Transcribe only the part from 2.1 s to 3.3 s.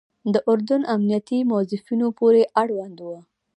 پورې اړوند وو.